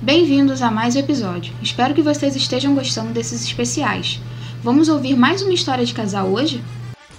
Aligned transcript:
Bem-vindos 0.00 0.62
a 0.62 0.70
mais 0.70 0.96
um 0.96 1.00
episódio. 1.00 1.52
Espero 1.62 1.94
que 1.94 2.02
vocês 2.02 2.34
estejam 2.36 2.74
gostando 2.74 3.12
desses 3.12 3.42
especiais. 3.42 4.20
Vamos 4.62 4.88
ouvir 4.88 5.16
mais 5.16 5.42
uma 5.42 5.52
história 5.52 5.84
de 5.84 5.92
casal 5.94 6.28
hoje? 6.28 6.62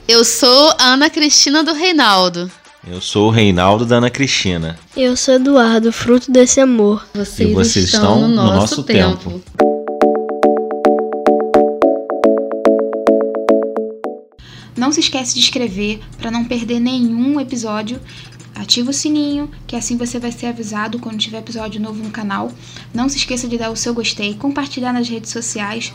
Eu 0.07 0.23
sou 0.23 0.71
a 0.79 0.93
Ana 0.93 1.09
Cristina 1.09 1.63
do 1.63 1.73
Reinaldo. 1.73 2.49
Eu 2.87 3.01
sou 3.01 3.27
o 3.27 3.31
Reinaldo 3.31 3.85
da 3.85 3.97
Ana 3.97 4.09
Cristina. 4.09 4.79
Eu 4.95 5.15
sou 5.17 5.35
Eduardo, 5.35 5.91
fruto 5.91 6.31
desse 6.31 6.59
amor. 6.59 7.05
Vocês, 7.13 7.49
E 7.49 7.53
vocês 7.53 7.85
estão 7.85 8.21
no 8.21 8.27
no 8.29 8.35
nosso, 8.35 8.55
nosso 8.55 8.83
tempo. 8.83 9.29
tempo. 9.29 9.69
Não 14.77 14.91
se 14.91 15.01
esquece 15.01 15.33
de 15.33 15.41
inscrever 15.41 15.99
para 16.17 16.31
não 16.31 16.45
perder 16.45 16.79
nenhum 16.79 17.39
episódio. 17.39 17.99
Ativa 18.59 18.89
o 18.89 18.93
sininho, 18.93 19.49
que 19.65 19.73
assim 19.73 19.95
você 19.95 20.19
vai 20.19 20.33
ser 20.33 20.47
avisado 20.47 20.99
quando 20.99 21.17
tiver 21.17 21.39
episódio 21.39 21.79
novo 21.79 22.03
no 22.03 22.11
canal. 22.11 22.51
Não 22.93 23.07
se 23.07 23.15
esqueça 23.15 23.47
de 23.47 23.57
dar 23.57 23.69
o 23.69 23.75
seu 23.77 23.93
gostei, 23.93 24.33
compartilhar 24.33 24.91
nas 24.91 25.07
redes 25.07 25.31
sociais. 25.31 25.93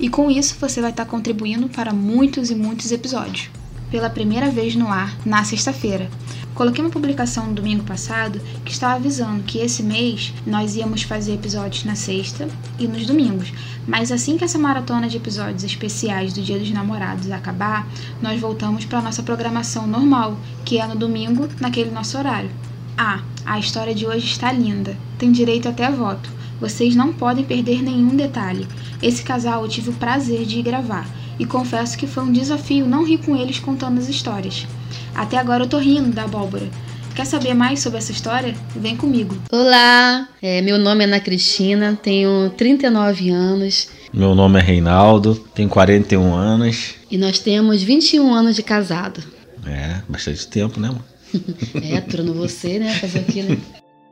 E 0.00 0.08
com 0.08 0.30
isso 0.30 0.56
você 0.58 0.80
vai 0.80 0.90
estar 0.90 1.04
contribuindo 1.04 1.68
para 1.68 1.92
muitos 1.92 2.50
e 2.50 2.54
muitos 2.54 2.90
episódios. 2.92 3.50
Pela 3.90 4.08
primeira 4.08 4.50
vez 4.50 4.74
no 4.74 4.88
ar, 4.88 5.14
na 5.26 5.44
sexta-feira. 5.44 6.10
Coloquei 6.54 6.84
uma 6.84 6.90
publicação 6.90 7.46
no 7.46 7.54
domingo 7.54 7.82
passado 7.84 8.40
que 8.64 8.72
estava 8.72 8.94
avisando 8.94 9.42
que 9.42 9.58
esse 9.58 9.82
mês 9.82 10.34
nós 10.46 10.76
íamos 10.76 11.02
fazer 11.02 11.34
episódios 11.34 11.84
na 11.84 11.94
sexta 11.94 12.46
e 12.78 12.86
nos 12.86 13.06
domingos. 13.06 13.52
Mas 13.86 14.12
assim 14.12 14.36
que 14.36 14.44
essa 14.44 14.58
maratona 14.58 15.08
de 15.08 15.16
episódios 15.16 15.64
especiais 15.64 16.32
do 16.32 16.42
Dia 16.42 16.58
dos 16.58 16.70
Namorados 16.70 17.30
acabar, 17.30 17.88
nós 18.20 18.40
voltamos 18.40 18.84
para 18.84 19.00
nossa 19.00 19.22
programação 19.22 19.86
normal, 19.86 20.38
que 20.64 20.78
é 20.78 20.86
no 20.86 20.94
domingo, 20.94 21.48
naquele 21.58 21.90
nosso 21.90 22.18
horário. 22.18 22.50
Ah, 22.98 23.22
a 23.46 23.58
história 23.58 23.94
de 23.94 24.06
hoje 24.06 24.26
está 24.26 24.52
linda. 24.52 24.96
Tem 25.18 25.32
direito 25.32 25.68
até 25.68 25.90
voto. 25.90 26.30
Vocês 26.60 26.94
não 26.94 27.12
podem 27.12 27.44
perder 27.44 27.82
nenhum 27.82 28.14
detalhe. 28.14 28.68
Esse 29.02 29.22
casal 29.22 29.62
eu 29.62 29.68
tive 29.68 29.90
o 29.90 29.94
prazer 29.94 30.44
de 30.44 30.62
gravar 30.62 31.21
e 31.38 31.44
confesso 31.46 31.96
que 31.98 32.06
foi 32.06 32.22
um 32.22 32.32
desafio 32.32 32.86
não 32.86 33.04
rir 33.04 33.18
com 33.18 33.36
eles 33.36 33.58
contando 33.58 33.98
as 33.98 34.08
histórias. 34.08 34.66
Até 35.14 35.36
agora 35.38 35.64
eu 35.64 35.68
tô 35.68 35.78
rindo 35.78 36.10
da 36.10 36.24
abóbora. 36.24 36.68
Quer 37.14 37.26
saber 37.26 37.52
mais 37.52 37.80
sobre 37.80 37.98
essa 37.98 38.10
história? 38.12 38.54
Vem 38.74 38.96
comigo. 38.96 39.36
Olá, 39.50 40.28
é, 40.40 40.62
meu 40.62 40.78
nome 40.78 41.04
é 41.04 41.06
Ana 41.06 41.20
Cristina, 41.20 41.98
tenho 42.02 42.48
39 42.56 43.28
anos 43.28 43.88
Meu 44.14 44.34
nome 44.34 44.58
é 44.58 44.62
Reinaldo, 44.62 45.34
tenho 45.54 45.68
41 45.68 46.34
anos. 46.34 46.94
e 47.10 47.18
nós 47.18 47.38
temos 47.38 47.82
21 47.82 48.32
anos 48.32 48.56
de 48.56 48.62
casado. 48.62 49.22
É, 49.66 50.00
bastante 50.08 50.46
tempo, 50.48 50.80
né, 50.80 50.88
mano? 50.88 51.04
É, 51.82 52.00
trono 52.00 52.34
você, 52.34 52.78
né? 52.78 52.94
Fazer 52.94 53.20
aqui, 53.20 53.42
né? 53.42 53.58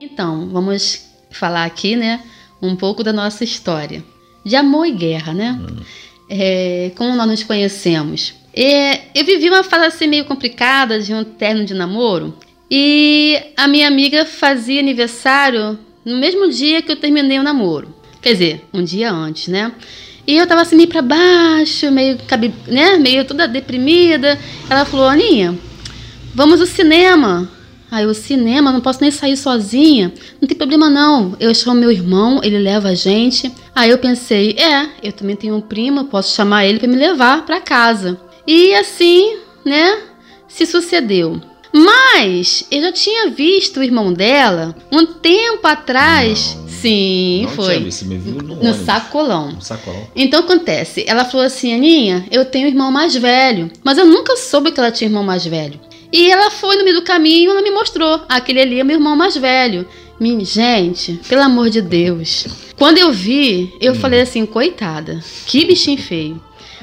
Então, 0.01 0.49
vamos 0.51 1.03
falar 1.31 1.65
aqui, 1.65 1.97
né? 1.97 2.23
Um 2.62 2.77
pouco 2.77 3.03
da 3.03 3.12
nossa 3.12 3.45
história. 3.45 4.03
De 4.45 4.57
amor 4.57 4.87
e 4.87 4.93
guerra, 4.93 5.34
né? 5.34 5.59
É, 6.31 6.92
como 6.97 7.14
nós 7.17 7.27
nos 7.27 7.42
conhecemos. 7.42 8.34
É, 8.55 9.00
eu 9.14 9.25
vivi 9.25 9.48
uma 9.48 9.64
fase 9.64 9.86
assim 9.86 10.06
meio 10.06 10.25
complicada 10.25 11.00
de 11.00 11.12
um 11.12 11.25
término 11.25 11.67
de 11.67 11.75
namoro. 11.75 12.37
E 12.70 13.37
a 13.56 13.67
minha 13.67 13.89
amiga 13.89 14.25
fazia 14.25 14.81
aniversário 14.81 15.78
no 16.05 16.17
mesmo 16.19 16.48
dia 16.48 16.81
que 16.81 16.92
eu 16.92 16.97
terminei 16.97 17.39
o 17.39 17.42
namoro. 17.42 17.92
Quer 18.22 18.33
dizer, 18.33 18.64
um 18.72 18.83
dia 18.83 19.11
antes, 19.11 19.48
né? 19.48 19.72
E 20.27 20.37
eu 20.37 20.47
tava 20.47 20.62
assim 20.62 20.77
meio 20.77 20.89
pra 20.89 21.03
baixo, 21.03 21.91
meio, 21.91 22.17
né? 22.69 22.97
meio 22.97 23.25
toda 23.25 23.48
deprimida. 23.48 24.39
Ela 24.69 24.84
falou, 24.84 25.06
Aninha, 25.06 25.59
Vamos 26.33 26.61
ao 26.61 26.67
cinema. 26.67 27.50
Aí 27.91 28.07
o 28.07 28.15
cinema, 28.15 28.71
não 28.73 28.81
posso 28.81 29.01
nem 29.01 29.11
sair 29.11 29.37
sozinha. 29.37 30.13
Não 30.41 30.47
tem 30.47 30.57
problema 30.57 30.89
não. 30.89 31.35
Eu 31.41 31.55
chamo 31.55 31.81
meu 31.81 31.91
irmão, 31.91 32.41
ele 32.43 32.59
leva 32.59 32.91
a 32.91 32.95
gente. 32.95 33.51
Aí 33.75 33.91
eu 33.91 33.99
pensei, 33.99 34.53
é, 34.53 34.89
eu 35.03 35.13
também 35.13 35.35
tenho 35.37 35.57
um 35.57 35.61
primo, 35.61 36.05
posso 36.05 36.35
chamar 36.35 36.65
ele 36.67 36.79
para 36.79 36.89
me 36.89 36.97
levar 36.97 37.45
para 37.45 37.61
casa. 37.61 38.19
E 38.47 38.75
assim, 38.75 39.39
né, 39.65 39.99
se 40.49 40.65
sucedeu. 40.67 41.41
Mas 41.73 42.65
eu 42.71 42.81
já 42.83 42.93
tinha 42.93 43.31
visto 43.31 43.79
o 43.79 43.83
irmão 43.83 44.12
dela 44.12 44.75
um 44.91 45.06
tempo 45.06 45.67
atrás. 45.67 46.56
Sim, 46.69 47.43
Não 47.43 47.50
foi. 47.50 47.75
tinha 47.75 47.81
visto, 47.84 48.05
me 48.06 48.17
viu 48.17 48.34
no, 48.37 48.56
No 48.56 48.75
sacolão. 48.75 49.53
No 49.53 49.61
sacolão. 49.61 50.09
Então 50.17 50.41
acontece, 50.41 51.05
ela 51.06 51.25
falou 51.25 51.45
assim, 51.47 51.75
Aninha, 51.75 52.25
eu 52.31 52.45
tenho 52.45 52.67
um 52.67 52.71
irmão 52.71 52.91
mais 52.91 53.15
velho, 53.15 53.71
mas 53.84 53.99
eu 53.99 54.06
nunca 54.06 54.37
soube 54.37 54.73
que 54.73 54.81
ela 54.81 54.91
tinha 54.91 55.06
um 55.09 55.11
irmão 55.12 55.23
mais 55.25 55.45
velho. 55.45 55.79
E 56.12 56.31
ela 56.31 56.50
foi 56.50 56.76
no 56.76 56.84
meio 56.84 56.97
do 56.97 57.03
caminho, 57.03 57.50
ela 57.53 57.62
me 57.62 57.71
mostrou, 57.71 58.22
aquele 58.28 58.60
ali 58.60 58.81
é 58.81 58.84
meu 58.84 58.97
irmão 58.97 59.15
mais 59.16 59.37
velho. 59.37 59.87
Min- 60.19 60.44
Gente, 60.44 61.21
pelo 61.28 61.43
amor 61.43 61.71
de 61.71 61.81
Deus. 61.81 62.47
Quando 62.76 62.98
eu 62.98 63.12
vi, 63.12 63.75
eu 63.81 63.94
falei 63.94 64.20
assim, 64.20 64.44
coitada, 64.44 65.20
que 65.47 65.65
bichinho 65.65 65.99
feio. 66.03 66.43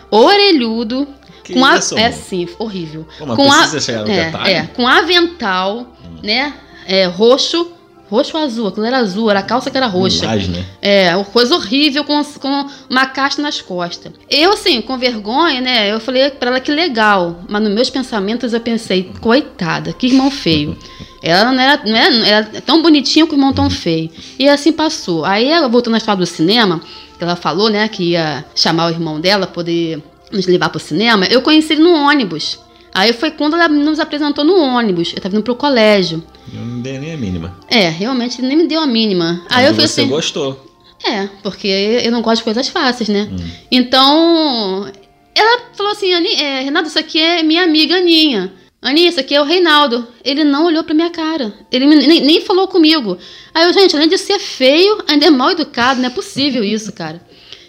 Orelhudo, 0.10 1.08
Que 1.44 1.54
com 1.54 1.64
a, 1.66 1.76
é 1.98 2.06
assim, 2.08 2.48
horrível. 2.58 3.06
Pô, 3.18 3.26
com 3.36 3.52
no 3.52 4.12
é, 4.12 4.32
é, 4.52 4.64
com 4.68 4.88
avental, 4.88 5.94
né? 6.24 6.54
É, 6.86 7.06
roxo, 7.06 7.72
roxo 8.10 8.38
azul, 8.38 8.68
aquilo 8.68 8.86
era 8.86 8.98
azul, 8.98 9.30
era 9.30 9.40
a 9.40 9.44
calça 9.44 9.70
que 9.70 9.78
era 9.78 9.88
roxa. 9.88 10.22
Milagem, 10.22 10.52
né? 10.52 10.66
É, 10.82 11.24
coisa 11.32 11.56
horrível 11.56 12.04
com, 12.04 12.24
com 12.24 12.66
uma 12.90 13.06
caixa 13.06 13.42
nas 13.42 13.62
costas. 13.62 14.12
Eu, 14.30 14.54
assim, 14.54 14.82
com 14.82 14.98
vergonha, 14.98 15.62
né? 15.62 15.92
Eu 15.92 16.00
falei 16.00 16.30
pra 16.30 16.50
ela 16.50 16.60
que 16.60 16.72
legal. 16.72 17.42
Mas 17.48 17.62
nos 17.62 17.72
meus 17.72 17.90
pensamentos 17.90 18.54
eu 18.54 18.60
pensei, 18.60 19.12
coitada, 19.20 19.94
que 19.94 20.08
irmão 20.08 20.32
feio. 20.32 20.78
Ela 21.22 21.52
não 21.52 21.60
era, 21.60 21.82
não 21.84 21.96
era, 21.96 22.12
não 22.12 22.26
era 22.26 22.62
tão 22.62 22.82
bonitinha 22.82 23.26
com 23.26 23.34
o 23.34 23.36
irmão 23.36 23.52
tão 23.52 23.70
feio. 23.70 24.10
E 24.38 24.48
assim 24.48 24.72
passou. 24.72 25.26
Aí 25.26 25.50
ela 25.50 25.68
voltou 25.68 25.92
na 25.92 25.98
história 25.98 26.20
do 26.20 26.26
cinema, 26.28 26.80
que 27.18 27.24
ela 27.24 27.36
falou, 27.36 27.70
né, 27.70 27.88
que 27.88 28.12
ia 28.12 28.46
chamar 28.56 28.86
o 28.86 28.90
irmão 28.92 29.20
dela, 29.20 29.48
poder 29.48 30.02
nos 30.32 30.46
levar 30.46 30.70
pro 30.70 30.80
cinema. 30.80 31.26
Eu 31.26 31.42
conheci 31.42 31.74
ele 31.74 31.82
no 31.82 31.94
ônibus. 31.94 32.60
Aí 32.94 33.14
foi 33.14 33.32
quando 33.32 33.56
ela 33.56 33.68
nos 33.68 34.00
apresentou 34.00 34.46
no 34.46 34.58
ônibus. 34.58 35.12
Eu 35.16 35.22
tava 35.22 35.36
indo 35.36 35.44
pro 35.44 35.56
colégio. 35.56 36.24
Eu 36.54 36.62
não 36.62 36.82
dei 36.82 36.98
nem 36.98 37.14
a 37.14 37.18
mínima. 37.18 37.58
É, 37.70 37.90
realmente 37.90 38.42
nem 38.42 38.58
me 38.58 38.68
deu 38.68 38.80
a 38.82 38.88
mínima. 38.88 39.46
Aí 39.50 39.66
eu 39.66 39.74
falei 39.74 39.88
você 39.88 40.02
assim. 40.02 40.10
gostou. 40.10 40.66
É, 41.06 41.28
porque 41.44 41.68
eu 41.68 42.12
não 42.12 42.22
gosto 42.22 42.38
de 42.40 42.44
coisas 42.46 42.68
fáceis, 42.70 43.10
né? 43.10 43.30
Hum. 43.32 43.50
Então, 43.72 44.92
ela 45.36 45.62
falou 45.74 45.92
assim, 45.92 46.12
é, 46.12 46.62
Renato, 46.62 46.88
isso 46.88 46.98
aqui 46.98 47.20
é 47.20 47.44
minha 47.44 47.64
amiga 47.64 47.98
Aninha. 47.98 48.52
Aninha, 48.82 49.10
isso 49.10 49.20
aqui 49.20 49.36
é 49.36 49.42
o 49.42 49.46
Reinaldo. 49.46 50.08
Ele 50.24 50.44
não 50.44 50.66
olhou 50.66 50.84
pra 50.84 50.94
minha 50.96 51.10
cara. 51.10 51.54
Ele 51.72 51.86
nem, 51.86 52.22
nem 52.22 52.42
falou 52.42 52.68
comigo. 52.68 53.18
Aí 53.54 53.66
eu, 53.66 53.74
gente, 53.74 53.96
além 53.96 54.08
de 54.08 54.18
ser 54.18 54.40
feio, 54.40 55.04
ainda 55.08 55.28
é 55.28 55.30
mal 55.30 55.52
educado. 55.52 56.00
Não 56.00 56.08
é 56.08 56.12
possível 56.12 56.64
isso, 56.64 56.92
cara. 56.94 57.22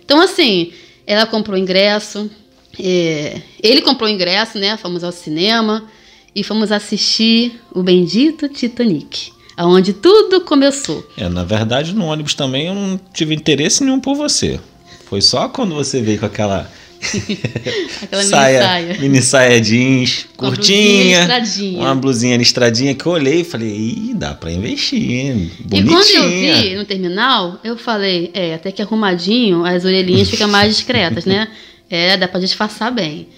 Então, 0.04 0.20
assim, 0.20 0.72
ela 1.06 1.26
comprou 1.26 1.58
ingresso. 1.58 2.30
é, 2.78 3.40
ele 3.62 3.82
comprou 3.82 4.08
ingresso, 4.08 4.58
né? 4.58 4.76
Fomos 4.76 5.02
ao 5.02 5.12
cinema 5.12 5.88
e 6.38 6.44
fomos 6.44 6.70
assistir 6.72 7.60
o 7.74 7.82
bendito 7.82 8.48
Titanic. 8.48 9.32
Aonde 9.56 9.92
tudo 9.92 10.40
começou. 10.42 11.04
É, 11.16 11.28
na 11.28 11.42
verdade, 11.44 11.92
no 11.94 12.04
ônibus 12.06 12.34
também 12.34 12.66
eu 12.68 12.74
não 12.74 13.00
tive 13.12 13.34
interesse 13.34 13.82
nenhum 13.82 13.98
por 14.00 14.14
você. 14.14 14.60
Foi 15.06 15.20
só 15.20 15.48
quando 15.48 15.74
você 15.74 16.00
veio 16.00 16.20
com 16.20 16.26
aquela, 16.26 16.70
Aquela 18.02 18.22
saia, 18.22 18.58
mini 18.60 18.62
saia. 18.92 19.00
mini 19.00 19.22
saia 19.22 19.60
jeans, 19.60 20.26
Com 20.36 20.46
a 20.46 20.50
blusinha 20.50 20.56
curtinha, 20.56 21.18
listradinha. 21.18 21.78
uma 21.80 21.94
blusinha 21.94 22.36
listradinha 22.36 22.94
que 22.94 23.06
eu 23.06 23.12
olhei 23.12 23.40
e 23.40 23.44
falei, 23.44 23.68
ih, 23.70 24.12
dá 24.14 24.34
pra 24.34 24.52
investir, 24.52 25.00
E 25.00 25.50
bonitinha. 25.64 25.92
quando 25.96 26.14
eu 26.14 26.28
vi 26.62 26.74
no 26.76 26.84
terminal, 26.84 27.58
eu 27.64 27.76
falei, 27.76 28.30
é, 28.34 28.54
até 28.54 28.70
que 28.70 28.82
arrumadinho, 28.82 29.64
as 29.64 29.84
orelhinhas 29.84 30.28
ficam 30.28 30.48
mais 30.48 30.76
discretas, 30.76 31.24
né? 31.24 31.48
É, 31.90 32.18
dá 32.18 32.28
pra 32.28 32.38
disfarçar 32.38 32.92
bem. 32.92 33.28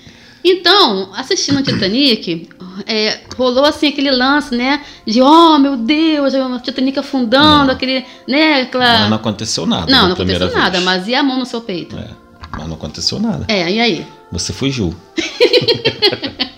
Então, 0.45 1.11
assistindo 1.15 1.61
o 1.61 1.63
Titanic, 1.63 2.49
é, 2.87 3.21
rolou 3.37 3.65
assim 3.65 3.89
aquele 3.89 4.11
lance, 4.11 4.55
né? 4.55 4.83
De, 5.07 5.21
oh 5.21 5.59
meu 5.59 5.77
Deus, 5.77 6.33
o 6.35 6.59
Titanic 6.61 6.99
afundando, 6.99 7.67
Não. 7.67 7.75
aquele, 7.75 8.05
né? 8.27 8.63
Aquela... 8.63 9.01
Mas 9.01 9.11
não 9.11 9.17
aconteceu 9.17 9.67
nada. 9.67 9.91
Não, 9.91 10.07
não 10.07 10.13
aconteceu 10.15 10.53
nada, 10.53 10.71
vez. 10.73 10.85
mas 10.85 11.09
e 11.09 11.15
a 11.15 11.23
mão 11.23 11.39
no 11.39 11.47
seu 11.47 11.61
peito? 11.61 11.97
É, 11.97 12.09
mas 12.53 12.67
não 12.67 12.75
aconteceu 12.75 13.19
nada. 13.19 13.45
É, 13.49 13.71
e 13.71 13.81
aí? 13.81 14.07
Você 14.33 14.53
fugiu. 14.53 14.95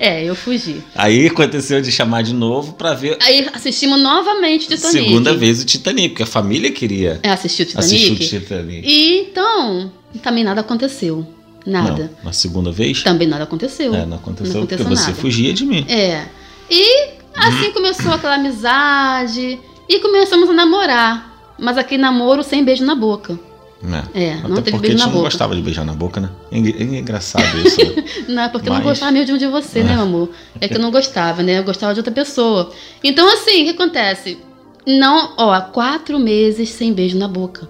É, 0.00 0.24
eu 0.24 0.34
fugi. 0.34 0.82
Aí 0.94 1.26
aconteceu 1.26 1.80
de 1.82 1.92
chamar 1.92 2.22
de 2.22 2.32
novo 2.32 2.72
pra 2.72 2.94
ver 2.94 3.18
Aí 3.20 3.46
assistimos 3.52 4.00
novamente 4.00 4.66
o 4.66 4.70
Titanic. 4.70 5.04
segunda 5.04 5.34
vez 5.34 5.60
o 5.60 5.64
Titanic, 5.66 6.08
porque 6.08 6.22
a 6.22 6.26
família 6.26 6.72
queria 6.72 7.20
É, 7.22 7.30
assistiu 7.30 7.64
o 7.64 7.68
Titanic. 7.68 7.94
assistir 7.94 8.36
o 8.36 8.40
Titanic. 8.40 8.88
E 8.88 9.18
então, 9.20 9.92
também 10.22 10.42
nada 10.42 10.62
aconteceu. 10.62 11.26
Nada. 11.66 12.10
Não, 12.18 12.24
na 12.24 12.32
segunda 12.32 12.70
vez? 12.72 13.02
Também 13.02 13.28
nada 13.28 13.44
aconteceu. 13.44 13.94
É, 13.94 14.06
não 14.06 14.16
aconteceu, 14.16 14.54
Não 14.54 14.60
porque 14.62 14.74
aconteceu 14.76 14.96
você 15.04 15.10
nada. 15.10 15.20
fugia 15.22 15.52
de 15.52 15.64
mim. 15.66 15.84
É. 15.88 16.26
E 16.70 17.10
assim 17.34 17.70
começou 17.72 18.12
aquela 18.12 18.34
amizade. 18.36 19.58
E 19.88 19.98
começamos 20.00 20.48
a 20.48 20.52
namorar. 20.52 21.54
Mas 21.58 21.76
aquele 21.76 22.00
namoro 22.00 22.42
sem 22.42 22.64
beijo 22.64 22.84
na 22.84 22.94
boca. 22.94 23.38
Né? 23.82 24.04
É, 24.14 24.34
não 24.46 24.56
teve 24.56 24.72
porque 24.72 24.78
beijo 24.78 24.86
a 24.86 24.90
gente 24.90 24.98
na 25.00 25.06
não 25.06 25.12
boca. 25.12 25.24
gostava 25.24 25.54
de 25.56 25.62
beijar 25.62 25.84
na 25.84 25.92
boca, 25.94 26.20
né? 26.20 26.28
É 26.52 26.56
é 26.58 26.98
engraçado 26.98 27.44
isso. 27.66 27.78
né? 27.78 28.04
Não, 28.28 28.42
é 28.42 28.48
porque 28.50 28.68
eu 28.68 28.72
não 28.72 28.78
Mas- 28.80 28.88
gostava 28.90 29.10
mesmo 29.12 29.38
de 29.38 29.46
você, 29.46 29.82
né, 29.82 29.92
É. 29.92 29.96
amor? 29.96 30.30
É 30.60 30.68
que 30.68 30.74
eu 30.76 30.80
não 30.80 30.90
gostava, 30.90 31.42
né? 31.42 31.58
Eu 31.58 31.64
gostava 31.64 31.94
de 31.94 32.00
outra 32.00 32.12
pessoa. 32.12 32.70
Então, 33.02 33.26
assim, 33.32 33.62
o 33.62 33.64
que 33.64 33.70
acontece? 33.70 34.38
Não, 34.86 35.32
ó, 35.36 35.58
quatro 35.62 36.18
meses 36.18 36.68
sem 36.68 36.92
beijo 36.92 37.16
na 37.18 37.26
boca. 37.26 37.68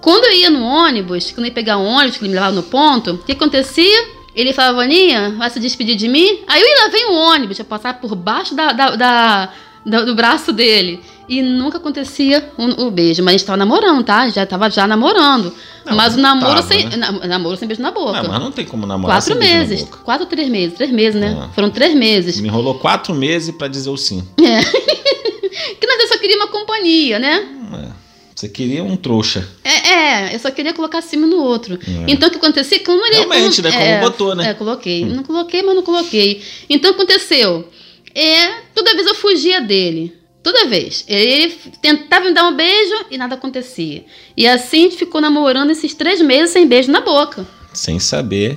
Quando 0.00 0.24
eu 0.26 0.32
ia 0.32 0.50
no 0.50 0.62
ônibus, 0.62 1.30
quando 1.32 1.40
eu 1.46 1.46
ia 1.46 1.52
pegar 1.54 1.76
um 1.78 1.84
ônibus, 1.86 2.16
que 2.16 2.22
ele 2.24 2.28
me 2.30 2.34
levava 2.34 2.54
no 2.54 2.62
ponto, 2.62 3.12
o 3.14 3.18
que 3.18 3.32
acontecia? 3.32 4.06
Ele 4.34 4.52
falava, 4.52 4.82
Aninha, 4.82 5.34
vai 5.36 5.50
se 5.50 5.58
despedir 5.58 5.96
de 5.96 6.06
mim? 6.06 6.40
Aí 6.46 6.60
eu 6.60 6.68
ia 6.68 6.84
lá, 6.84 6.88
vem 6.88 7.10
um 7.10 7.14
ônibus, 7.14 7.58
eu 7.58 7.64
passar 7.64 8.00
por 8.00 8.14
baixo 8.14 8.54
da, 8.54 8.72
da, 8.72 8.94
da, 8.94 9.52
da- 9.84 10.04
do 10.04 10.14
braço 10.14 10.52
dele. 10.52 11.00
E 11.28 11.42
nunca 11.42 11.76
acontecia 11.78 12.48
o 12.56 12.62
um, 12.84 12.90
beijo. 12.90 13.22
Mas 13.22 13.34
a 13.34 13.38
gente 13.38 13.46
tava 13.46 13.56
namorando, 13.58 14.02
tá? 14.04 14.28
Já 14.30 14.46
tava 14.46 14.70
já 14.70 14.86
namorando. 14.86 15.52
Não, 15.84 15.94
mas 15.96 16.14
o 16.14 16.18
namoro, 16.18 16.54
tava, 16.54 16.68
sem, 16.68 16.86
né? 16.88 16.96
na- 16.96 17.12
namoro 17.26 17.56
sem 17.56 17.66
beijo 17.68 17.82
na 17.82 17.90
boca. 17.90 18.22
Não, 18.22 18.30
mas 18.30 18.40
não 18.40 18.52
tem 18.52 18.64
como 18.64 18.86
namorar 18.86 19.16
Quatro 19.16 19.32
sem 19.34 19.36
beijo 19.38 19.54
na 19.54 19.60
meses. 19.60 19.82
boca. 19.82 19.98
Quatro 20.04 20.24
ou 20.24 20.30
três 20.30 20.48
meses. 20.48 20.74
Três 20.76 20.90
meses, 20.92 21.20
né? 21.20 21.36
Ah. 21.38 21.48
Foram 21.54 21.68
três 21.68 21.94
meses. 21.94 22.40
Me 22.40 22.48
enrolou 22.48 22.76
quatro 22.76 23.14
meses 23.14 23.54
pra 23.54 23.66
dizer 23.68 23.90
o 23.90 23.96
sim. 23.96 24.26
Que 24.38 25.86
na 25.86 25.92
verdade 25.92 26.02
eu 26.02 26.08
só 26.08 26.18
queria 26.18 26.36
uma 26.36 26.46
companhia, 26.46 27.18
né? 27.18 27.44
É. 27.74 28.07
Você 28.38 28.48
queria 28.48 28.84
um 28.84 28.96
trouxa. 28.96 29.48
É, 29.64 29.88
é, 29.88 30.34
eu 30.36 30.38
só 30.38 30.48
queria 30.52 30.72
colocar 30.72 31.02
cima 31.02 31.26
no 31.26 31.38
outro. 31.38 31.74
É. 31.74 32.04
Então 32.06 32.28
o 32.28 32.30
que 32.30 32.38
acontecia? 32.38 32.78
Como 32.84 33.04
ele, 33.04 33.16
Realmente, 33.16 33.60
né? 33.60 33.72
Como 33.72 33.82
é, 33.82 34.00
botou, 34.00 34.32
né? 34.36 34.50
É, 34.50 34.54
coloquei. 34.54 35.04
Não 35.04 35.24
coloquei, 35.24 35.60
mas 35.60 35.74
não 35.74 35.82
coloquei. 35.82 36.40
Então 36.70 36.92
o 36.92 36.94
que 36.94 37.02
aconteceu? 37.02 37.68
É, 38.14 38.60
toda 38.72 38.94
vez 38.94 39.08
eu 39.08 39.14
fugia 39.16 39.60
dele. 39.60 40.14
Toda 40.40 40.66
vez. 40.66 41.04
Ele 41.08 41.52
tentava 41.82 42.26
me 42.26 42.32
dar 42.32 42.46
um 42.46 42.54
beijo 42.54 42.94
e 43.10 43.18
nada 43.18 43.34
acontecia. 43.34 44.04
E 44.36 44.46
assim 44.46 44.82
a 44.82 44.82
gente 44.82 44.98
ficou 44.98 45.20
namorando 45.20 45.70
esses 45.70 45.92
três 45.92 46.20
meses 46.20 46.50
sem 46.50 46.64
beijo 46.64 46.92
na 46.92 47.00
boca. 47.00 47.44
Sem 47.74 47.98
saber 47.98 48.56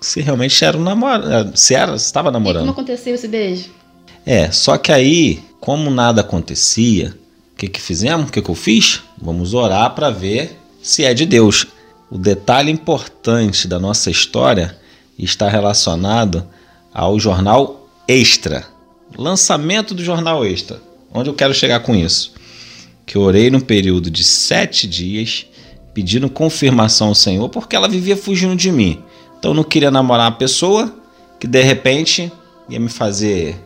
se 0.00 0.20
realmente 0.20 0.64
era 0.64 0.78
um 0.78 0.82
namorado. 0.84 1.56
Se 1.56 1.74
era, 1.74 1.98
se 1.98 2.04
estava 2.06 2.28
E 2.28 2.32
como 2.32 2.44
namorando. 2.44 2.70
aconteceu 2.70 3.16
esse 3.16 3.26
beijo? 3.26 3.70
É, 4.24 4.52
só 4.52 4.78
que 4.78 4.92
aí, 4.92 5.42
como 5.58 5.90
nada 5.90 6.20
acontecia, 6.20 7.12
o 7.56 7.58
que 7.58 7.68
que 7.68 7.80
fizemos? 7.80 8.28
O 8.28 8.32
que 8.32 8.42
que 8.42 8.50
eu 8.50 8.54
fiz? 8.54 9.00
Vamos 9.16 9.54
orar 9.54 9.94
para 9.94 10.10
ver 10.10 10.60
se 10.82 11.04
é 11.04 11.14
de 11.14 11.24
Deus. 11.24 11.66
O 12.10 12.18
detalhe 12.18 12.70
importante 12.70 13.66
da 13.66 13.78
nossa 13.78 14.10
história 14.10 14.76
está 15.18 15.48
relacionado 15.48 16.46
ao 16.92 17.18
jornal 17.18 17.88
Extra. 18.06 18.66
Lançamento 19.16 19.94
do 19.94 20.04
jornal 20.04 20.44
Extra. 20.44 20.82
Onde 21.10 21.30
eu 21.30 21.34
quero 21.34 21.54
chegar 21.54 21.80
com 21.80 21.94
isso? 21.94 22.34
Que 23.06 23.16
eu 23.16 23.22
orei 23.22 23.48
num 23.48 23.60
período 23.60 24.10
de 24.10 24.22
sete 24.22 24.86
dias, 24.86 25.46
pedindo 25.94 26.28
confirmação 26.28 27.08
ao 27.08 27.14
Senhor, 27.14 27.48
porque 27.48 27.74
ela 27.74 27.88
vivia 27.88 28.18
fugindo 28.18 28.54
de 28.54 28.70
mim. 28.70 29.02
Então 29.38 29.52
eu 29.52 29.54
não 29.54 29.64
queria 29.64 29.90
namorar 29.90 30.26
uma 30.26 30.36
pessoa 30.36 30.94
que 31.40 31.46
de 31.46 31.62
repente 31.62 32.30
ia 32.68 32.78
me 32.78 32.90
fazer 32.90 33.56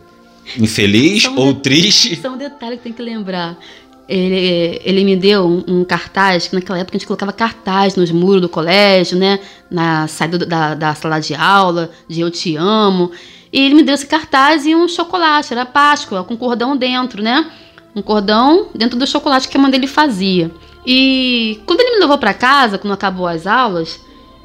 infeliz 0.59 1.25
um 1.27 1.37
ou 1.39 1.53
de- 1.53 1.61
triste. 1.61 2.21
É 2.23 2.31
um 2.31 2.37
detalhe 2.37 2.77
que 2.77 2.83
tem 2.83 2.93
que 2.93 3.03
lembrar. 3.03 3.57
Ele, 4.09 4.81
ele 4.85 5.05
me 5.05 5.15
deu 5.15 5.47
um, 5.47 5.65
um 5.81 5.85
cartaz, 5.85 6.49
que 6.49 6.55
naquela 6.55 6.79
época 6.81 6.97
a 6.97 6.99
gente 6.99 7.07
colocava 7.07 7.33
cartaz 7.33 7.95
nos 7.95 8.11
muros 8.11 8.41
do 8.41 8.49
colégio, 8.49 9.17
né? 9.17 9.39
Na 9.71 10.09
saída 10.09 10.39
da, 10.39 10.75
da 10.75 10.95
sala 10.97 11.21
de 11.21 11.33
aula, 11.35 11.91
de 12.09 12.21
Eu 12.21 12.31
Te 12.31 12.57
Amo. 12.57 13.13
E 13.53 13.61
ele 13.61 13.75
me 13.75 13.83
deu 13.85 13.95
esse 13.95 14.07
cartaz 14.07 14.67
e 14.67 14.75
um 14.75 14.89
chocolate, 14.89 15.53
era 15.53 15.65
Páscoa, 15.65 16.25
com 16.25 16.37
cordão 16.37 16.77
dentro, 16.77 17.23
né? 17.23 17.49
Um 17.95 18.03
cordão 18.03 18.69
dentro 18.75 18.99
do 18.99 19.07
chocolate 19.07 19.49
que 19.49 19.57
a 19.57 19.61
mãe 19.61 19.71
dele 19.71 19.87
fazia. 19.87 20.51
E 20.85 21.61
quando 21.67 21.81
ele 21.81 21.93
me 21.93 22.01
levou 22.01 22.19
para 22.19 22.35
casa, 22.35 22.79
quando 22.79 22.93
acabou 22.95 23.27
as 23.29 23.47
aulas, 23.47 24.01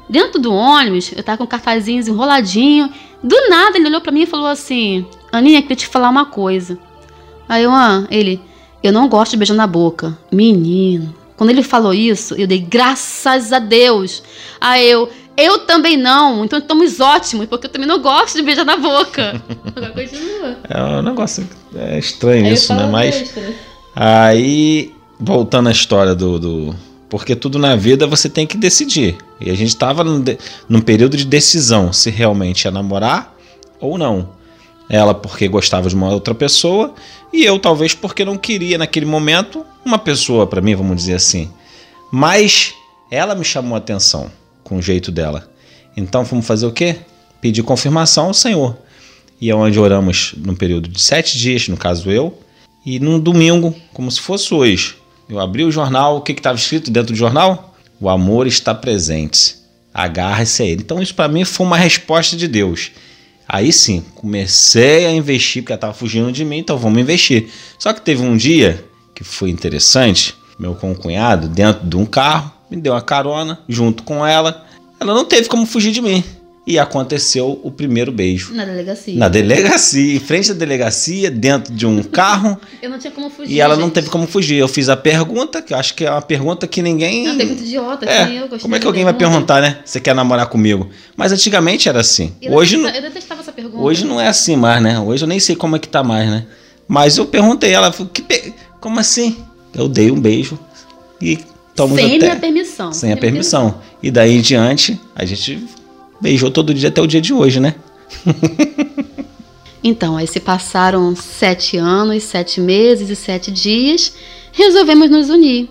dentro 0.08 0.40
do 0.40 0.52
ônibus, 0.52 1.10
eu 1.16 1.22
tava 1.24 1.38
com 1.38 1.46
cartazinhos 1.46 2.06
enroladinho. 2.06 2.88
Do 3.22 3.36
nada 3.48 3.78
ele 3.78 3.88
olhou 3.88 4.00
para 4.00 4.12
mim 4.12 4.22
e 4.22 4.26
falou 4.26 4.46
assim: 4.46 5.06
Aninha, 5.38 5.62
queria 5.62 5.76
te 5.76 5.86
falar 5.86 6.08
uma 6.10 6.26
coisa. 6.26 6.78
Aí 7.48 7.62
eu, 7.62 7.70
ah, 7.70 8.06
ele, 8.10 8.40
eu 8.82 8.92
não 8.92 9.08
gosto 9.08 9.32
de 9.32 9.36
beijar 9.38 9.54
na 9.54 9.66
boca. 9.66 10.16
Menino. 10.32 11.14
Quando 11.36 11.50
ele 11.50 11.62
falou 11.62 11.92
isso, 11.92 12.34
eu 12.34 12.46
dei 12.46 12.58
graças 12.58 13.52
a 13.52 13.58
Deus. 13.58 14.22
Aí 14.60 14.88
eu, 14.90 15.08
eu 15.36 15.58
também 15.60 15.96
não. 15.96 16.44
Então 16.44 16.58
estamos 16.58 16.98
ótimos, 16.98 17.46
porque 17.46 17.66
eu 17.66 17.70
também 17.70 17.86
não 17.86 18.00
gosto 18.00 18.36
de 18.36 18.42
beijar 18.42 18.64
na 18.64 18.76
boca. 18.76 19.40
Agora 19.76 19.92
continua. 19.92 20.56
É 20.68 20.82
um 20.82 21.02
negócio 21.02 21.46
é 21.74 21.98
estranho 21.98 22.46
Aí 22.46 22.52
isso, 22.54 22.74
né? 22.74 22.86
Mas 22.90 23.14
extra. 23.16 23.54
aí, 23.94 24.92
voltando 25.20 25.68
à 25.68 25.72
história 25.72 26.14
do, 26.14 26.38
do- 26.38 26.74
Porque 27.08 27.36
tudo 27.36 27.58
na 27.58 27.76
vida 27.76 28.06
você 28.06 28.28
tem 28.30 28.46
que 28.46 28.56
decidir. 28.56 29.16
E 29.40 29.50
a 29.50 29.54
gente 29.54 29.68
estava 29.68 30.02
num, 30.02 30.20
de- 30.20 30.38
num 30.68 30.80
período 30.80 31.16
de 31.18 31.24
decisão 31.26 31.92
se 31.92 32.10
realmente 32.10 32.64
ia 32.64 32.70
namorar 32.70 33.34
ou 33.78 33.98
não. 33.98 34.35
Ela 34.88 35.14
porque 35.14 35.48
gostava 35.48 35.88
de 35.88 35.94
uma 35.94 36.08
outra 36.10 36.34
pessoa 36.34 36.94
e 37.32 37.44
eu 37.44 37.58
talvez 37.58 37.94
porque 37.94 38.24
não 38.24 38.36
queria 38.36 38.78
naquele 38.78 39.06
momento 39.06 39.64
uma 39.84 39.98
pessoa 39.98 40.46
para 40.46 40.60
mim, 40.60 40.74
vamos 40.74 40.96
dizer 40.96 41.14
assim. 41.14 41.50
Mas 42.12 42.74
ela 43.10 43.34
me 43.34 43.44
chamou 43.44 43.74
a 43.74 43.78
atenção 43.78 44.30
com 44.62 44.76
o 44.76 44.82
jeito 44.82 45.10
dela. 45.10 45.50
Então 45.96 46.24
fomos 46.24 46.46
fazer 46.46 46.66
o 46.66 46.72
quê? 46.72 46.96
Pedir 47.40 47.62
confirmação 47.62 48.26
ao 48.26 48.34
Senhor. 48.34 48.76
E 49.40 49.50
é 49.50 49.54
onde 49.54 49.78
oramos 49.78 50.34
num 50.36 50.54
período 50.54 50.88
de 50.88 51.00
sete 51.00 51.36
dias, 51.38 51.68
no 51.68 51.76
caso 51.76 52.10
eu, 52.10 52.38
e 52.84 52.98
num 52.98 53.18
domingo, 53.18 53.74
como 53.92 54.10
se 54.10 54.20
fosse 54.20 54.54
hoje. 54.54 54.96
Eu 55.28 55.40
abri 55.40 55.64
o 55.64 55.70
jornal, 55.70 56.16
o 56.16 56.20
que 56.20 56.32
estava 56.32 56.56
escrito 56.56 56.90
dentro 56.90 57.12
do 57.12 57.18
jornal? 57.18 57.74
O 58.00 58.08
amor 58.08 58.46
está 58.46 58.74
presente. 58.74 59.56
Agarre-se 59.92 60.62
a 60.62 60.66
ele. 60.66 60.82
Então 60.82 61.02
isso 61.02 61.14
para 61.14 61.28
mim 61.28 61.44
foi 61.44 61.66
uma 61.66 61.76
resposta 61.76 62.36
de 62.36 62.46
Deus. 62.46 62.92
Aí 63.48 63.72
sim, 63.72 64.04
comecei 64.14 65.06
a 65.06 65.12
investir, 65.12 65.62
porque 65.62 65.72
ela 65.72 65.78
estava 65.78 65.94
fugindo 65.94 66.32
de 66.32 66.44
mim, 66.44 66.58
então 66.58 66.76
vamos 66.76 66.98
investir. 66.98 67.48
Só 67.78 67.92
que 67.92 68.00
teve 68.00 68.22
um 68.22 68.36
dia 68.36 68.84
que 69.14 69.22
foi 69.22 69.50
interessante, 69.50 70.34
meu 70.58 70.74
concunhado, 70.74 71.48
dentro 71.48 71.86
de 71.86 71.96
um 71.96 72.04
carro, 72.04 72.52
me 72.70 72.76
deu 72.76 72.92
uma 72.92 73.02
carona 73.02 73.60
junto 73.68 74.02
com 74.02 74.26
ela. 74.26 74.66
Ela 74.98 75.14
não 75.14 75.24
teve 75.24 75.48
como 75.48 75.64
fugir 75.64 75.92
de 75.92 76.02
mim. 76.02 76.24
E 76.66 76.80
aconteceu 76.80 77.60
o 77.62 77.70
primeiro 77.70 78.10
beijo. 78.10 78.52
Na 78.52 78.64
delegacia. 78.64 79.14
Na 79.14 79.28
delegacia, 79.28 80.16
em 80.16 80.18
frente 80.18 80.50
à 80.50 80.54
delegacia, 80.54 81.30
dentro 81.30 81.72
de 81.72 81.86
um 81.86 82.02
carro, 82.02 82.58
Eu 82.82 82.90
não 82.90 82.98
tinha 82.98 83.12
como 83.12 83.30
fugir. 83.30 83.52
e 83.54 83.60
ela 83.60 83.76
não 83.76 83.84
gente. 83.84 83.94
teve 83.94 84.10
como 84.10 84.26
fugir. 84.26 84.56
Eu 84.56 84.66
fiz 84.66 84.88
a 84.88 84.96
pergunta, 84.96 85.62
que 85.62 85.72
eu 85.72 85.78
acho 85.78 85.94
que 85.94 86.04
é 86.04 86.10
uma 86.10 86.20
pergunta 86.22 86.66
que 86.66 86.82
ninguém. 86.82 87.26
É 87.26 87.30
uma 87.30 87.36
pergunta 87.38 87.62
idiota, 87.62 88.04
É, 88.06 88.22
assim, 88.24 88.32
eu 88.34 88.40
gostei 88.48 88.58
como 88.60 88.74
é 88.74 88.78
que 88.78 88.84
da 88.84 88.88
alguém 88.88 89.04
vai 89.04 89.14
pergunta. 89.14 89.46
perguntar, 89.54 89.60
né? 89.62 89.78
Você 89.84 90.00
quer 90.00 90.12
namorar 90.14 90.46
comigo? 90.48 90.90
Mas 91.16 91.30
antigamente 91.30 91.88
era 91.88 92.00
assim. 92.00 92.34
Eu 92.42 92.52
Hoje 92.54 92.76
não, 92.76 92.82
detestava- 92.84 93.06
Eu 93.06 93.10
detestava 93.12 93.40
essa 93.42 93.52
pergunta. 93.52 93.78
hoje 93.84 94.04
não 94.04 94.20
é 94.20 94.26
assim 94.26 94.56
mais, 94.56 94.82
né? 94.82 94.98
Hoje 94.98 95.22
eu 95.22 95.28
nem 95.28 95.38
sei 95.38 95.54
como 95.54 95.76
é 95.76 95.78
que 95.78 95.86
tá 95.88 96.02
mais, 96.02 96.28
né? 96.28 96.46
Mas 96.88 97.16
eu 97.16 97.26
perguntei, 97.26 97.72
ela 97.72 97.92
que 97.92 98.52
como 98.80 98.98
assim? 98.98 99.36
Eu 99.72 99.88
dei 99.88 100.10
um 100.10 100.20
beijo 100.20 100.58
e 101.22 101.38
tomamos 101.76 102.00
Sem 102.02 102.16
até 102.16 102.26
minha 102.26 102.36
permissão. 102.40 102.92
sem 102.92 103.12
a 103.12 103.16
permissão. 103.16 103.80
E 104.02 104.10
daí 104.10 104.36
em 104.36 104.40
diante, 104.40 104.98
a 105.14 105.24
gente 105.24 105.64
beijou 106.20 106.50
todo 106.50 106.74
dia 106.74 106.88
até 106.88 107.00
o 107.00 107.06
dia 107.06 107.20
de 107.20 107.32
hoje, 107.32 107.60
né? 107.60 107.74
Então, 109.88 110.16
aí 110.16 110.26
se 110.26 110.40
passaram 110.40 111.14
sete 111.14 111.76
anos, 111.76 112.24
sete 112.24 112.60
meses 112.60 113.08
e 113.08 113.14
sete 113.14 113.52
dias, 113.52 114.12
resolvemos 114.50 115.08
nos 115.08 115.30
unir. 115.30 115.68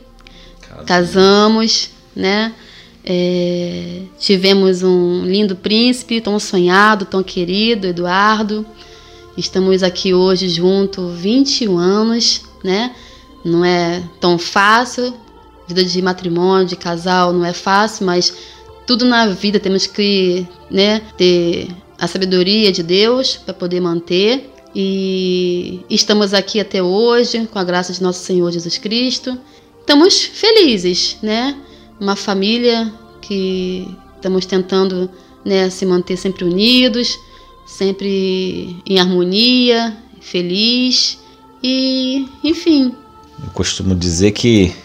Casamos, 0.85 1.89
né? 2.15 2.53
É, 3.03 4.03
tivemos 4.17 4.83
um 4.83 5.25
lindo 5.25 5.53
príncipe, 5.53 6.21
tão 6.21 6.39
sonhado, 6.39 7.03
tão 7.03 7.21
querido, 7.21 7.87
Eduardo. 7.87 8.65
Estamos 9.37 9.83
aqui 9.83 10.13
hoje 10.13 10.47
juntos 10.47 11.13
21 11.19 11.77
anos, 11.77 12.41
né? 12.63 12.95
Não 13.43 13.65
é 13.65 14.01
tão 14.21 14.39
fácil. 14.39 15.13
Vida 15.67 15.83
de 15.83 16.01
matrimônio, 16.01 16.65
de 16.65 16.77
casal, 16.77 17.33
não 17.33 17.43
é 17.43 17.51
fácil, 17.51 18.05
mas 18.05 18.33
tudo 18.85 19.05
na 19.05 19.27
vida 19.27 19.59
temos 19.59 19.87
que, 19.87 20.47
né, 20.69 21.01
ter 21.17 21.67
a 21.97 22.07
sabedoria 22.07 22.71
de 22.71 22.83
Deus 22.83 23.35
para 23.37 23.53
poder 23.53 23.79
manter. 23.79 24.51
E 24.75 25.79
estamos 25.89 26.33
aqui 26.33 26.59
até 26.59 26.83
hoje, 26.83 27.47
com 27.47 27.57
a 27.57 27.63
graça 27.63 27.93
de 27.93 28.01
nosso 28.03 28.23
Senhor 28.23 28.51
Jesus 28.51 28.77
Cristo. 28.77 29.37
Estamos 29.79 30.21
felizes, 30.21 31.17
né? 31.21 31.55
Uma 31.99 32.15
família 32.15 32.91
que 33.21 33.87
estamos 34.15 34.45
tentando 34.45 35.09
né, 35.45 35.69
se 35.69 35.85
manter 35.85 36.17
sempre 36.17 36.43
unidos, 36.43 37.17
sempre 37.65 38.75
em 38.85 38.99
harmonia, 38.99 39.95
feliz 40.19 41.19
e, 41.63 42.27
enfim, 42.43 42.93
Eu 43.43 43.49
costumo 43.51 43.95
dizer 43.95 44.31
que 44.31 44.75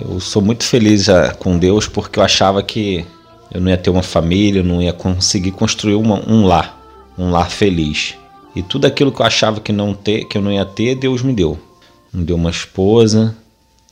eu 0.00 0.18
sou 0.18 0.42
muito 0.42 0.64
feliz 0.64 1.04
já 1.04 1.32
com 1.34 1.58
Deus 1.58 1.86
porque 1.86 2.18
eu 2.18 2.22
achava 2.22 2.62
que 2.62 3.04
eu 3.52 3.60
não 3.60 3.70
ia 3.70 3.76
ter 3.76 3.90
uma 3.90 4.02
família, 4.02 4.60
eu 4.60 4.64
não 4.64 4.82
ia 4.82 4.92
conseguir 4.92 5.52
construir 5.52 5.94
uma- 5.94 6.22
um 6.28 6.44
lar, 6.44 6.78
um 7.16 7.30
lar 7.30 7.50
feliz. 7.50 8.14
E 8.54 8.62
tudo 8.62 8.86
aquilo 8.86 9.12
que 9.12 9.20
eu 9.20 9.26
achava 9.26 9.60
que 9.60 9.72
não 9.72 9.94
ter, 9.94 10.24
que 10.24 10.36
eu 10.36 10.42
não 10.42 10.52
ia 10.52 10.64
ter, 10.64 10.94
Deus 10.94 11.22
me 11.22 11.32
deu. 11.32 11.58
Me 12.12 12.24
deu 12.24 12.36
uma 12.36 12.50
esposa 12.50 13.36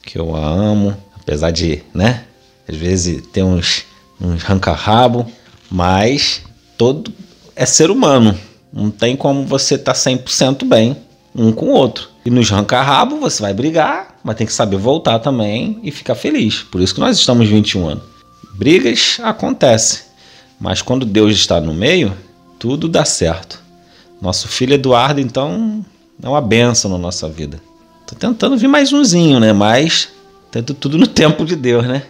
que 0.02 0.18
eu 0.18 0.34
a 0.34 0.46
amo, 0.46 0.96
apesar 1.20 1.50
de, 1.50 1.82
né, 1.94 2.24
às 2.68 2.76
vezes 2.76 3.22
ter 3.32 3.42
uns 3.42 3.84
uns 4.20 4.42
ranca-rabo, 4.42 5.26
mas 5.70 6.42
todo 6.78 7.12
é 7.54 7.66
ser 7.66 7.90
humano. 7.90 8.34
Não 8.72 8.90
tem 8.90 9.14
como 9.16 9.44
você 9.44 9.74
estar 9.74 9.94
100% 9.94 10.64
bem 10.64 10.96
um 11.34 11.52
com 11.52 11.66
o 11.66 11.72
outro. 11.72 12.08
E 12.24 12.30
nos 12.30 12.50
arranca-rabo 12.50 13.20
você 13.20 13.42
vai 13.42 13.52
brigar, 13.52 14.16
mas 14.24 14.36
tem 14.36 14.46
que 14.46 14.52
saber 14.52 14.78
voltar 14.78 15.18
também 15.18 15.78
e 15.82 15.90
ficar 15.90 16.14
feliz. 16.14 16.62
Por 16.62 16.80
isso 16.80 16.94
que 16.94 17.00
nós 17.00 17.18
estamos 17.18 17.48
21 17.48 17.88
anos. 17.88 18.04
Brigas 18.54 19.18
acontecem, 19.22 20.00
mas 20.60 20.82
quando 20.82 21.04
Deus 21.04 21.34
está 21.34 21.60
no 21.60 21.74
meio, 21.74 22.16
tudo 22.58 22.88
dá 22.88 23.04
certo. 23.04 23.60
Nosso 24.20 24.48
filho 24.48 24.74
Eduardo, 24.74 25.20
então, 25.20 25.84
é 26.22 26.28
uma 26.28 26.40
benção 26.40 26.90
na 26.90 26.98
nossa 26.98 27.28
vida. 27.28 27.60
Tô 28.06 28.14
tentando 28.14 28.56
vir 28.56 28.68
mais 28.68 28.92
umzinho, 28.92 29.38
né? 29.38 29.52
Mas 29.52 30.08
tento 30.50 30.72
tudo 30.72 30.96
no 30.96 31.06
tempo 31.08 31.44
de 31.44 31.56
Deus, 31.56 31.86
né? 31.86 32.02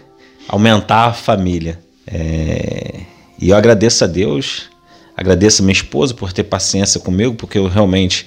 Aumentar 0.49 1.07
a 1.07 1.13
família. 1.13 1.81
É... 2.07 3.01
E 3.41 3.51
eu 3.51 3.57
agradeço 3.57 4.05
a 4.05 4.07
Deus, 4.07 4.69
agradeço 5.17 5.63
a 5.63 5.65
minha 5.65 5.73
esposa 5.73 6.15
por 6.15 6.33
ter 6.33 6.45
paciência 6.45 7.01
comigo, 7.01 7.35
porque 7.35 7.59
eu 7.59 7.67
realmente 7.67 8.27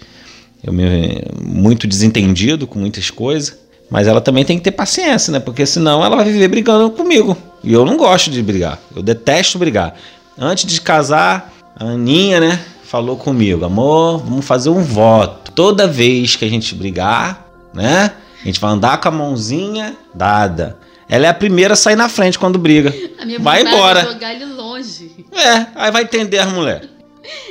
eu 0.63 0.73
me 0.73 1.23
muito 1.41 1.87
desentendido 1.87 2.67
com 2.67 2.79
muitas 2.79 3.09
coisas. 3.09 3.57
Mas 3.89 4.07
ela 4.07 4.21
também 4.21 4.45
tem 4.45 4.57
que 4.57 4.63
ter 4.63 4.71
paciência, 4.71 5.31
né? 5.31 5.39
Porque 5.39 5.65
senão 5.65 6.03
ela 6.03 6.15
vai 6.15 6.25
viver 6.25 6.47
brigando 6.47 6.91
comigo. 6.91 7.35
E 7.63 7.73
eu 7.73 7.85
não 7.85 7.97
gosto 7.97 8.29
de 8.29 8.41
brigar. 8.41 8.79
Eu 8.95 9.01
detesto 9.01 9.57
brigar. 9.59 9.95
Antes 10.37 10.65
de 10.65 10.79
casar, 10.79 11.51
a 11.75 11.83
Aninha, 11.85 12.39
né? 12.39 12.59
Falou 12.83 13.17
comigo, 13.17 13.63
amor, 13.65 14.17
vamos 14.19 14.45
fazer 14.45 14.69
um 14.69 14.81
voto. 14.83 15.51
Toda 15.51 15.87
vez 15.87 16.35
que 16.35 16.45
a 16.45 16.49
gente 16.49 16.73
brigar, 16.73 17.45
né? 17.73 18.13
A 18.41 18.45
gente 18.45 18.59
vai 18.59 18.71
andar 18.71 18.99
com 18.99 19.07
a 19.09 19.11
mãozinha 19.11 19.95
dada. 20.13 20.77
Ela 21.07 21.25
é 21.25 21.29
a 21.29 21.33
primeira 21.33 21.73
a 21.73 21.77
sair 21.77 21.95
na 21.95 22.07
frente 22.07 22.39
quando 22.39 22.57
briga. 22.57 22.93
vai 23.39 23.61
embora. 23.61 23.99
É 23.99 24.05
jogar 24.05 24.33
ele 24.33 24.45
longe. 24.45 25.25
É, 25.33 25.65
aí 25.75 25.91
vai 25.91 26.03
entender 26.03 26.39
as 26.39 26.51
mulheres. 26.51 26.89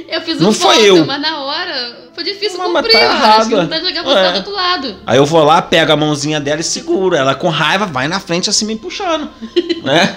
Eu 0.08 0.20
fiz 0.22 0.40
Não 0.40 0.50
um 0.50 0.52
foi 0.52 0.74
voto, 0.74 0.86
eu. 0.86 1.06
mas 1.06 1.20
na 1.20 1.38
hora 1.40 2.07
foi 2.18 2.24
difícil 2.24 2.58
Mas 2.58 2.66
cumprir. 2.72 2.92
tá 2.92 2.98
eu 2.98 3.10
acho 3.10 3.16
errado. 3.52 3.68
que 3.68 3.78
jogar 3.78 4.02
você 4.02 4.18
É. 4.18 4.32
do 4.32 4.36
outro 4.38 4.52
lado. 4.52 4.96
Aí 5.06 5.16
eu 5.18 5.24
vou 5.24 5.44
lá, 5.44 5.62
pego 5.62 5.92
a 5.92 5.96
mãozinha 5.96 6.40
dela 6.40 6.60
e 6.60 6.64
seguro. 6.64 7.14
Ela 7.14 7.32
com 7.36 7.48
raiva 7.48 7.86
vai 7.86 8.08
na 8.08 8.18
frente 8.18 8.50
assim 8.50 8.66
me 8.66 8.74
puxando, 8.74 9.28
né? 9.84 10.16